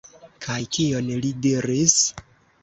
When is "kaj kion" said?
0.45-1.11